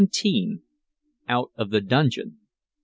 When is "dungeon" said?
1.79-2.39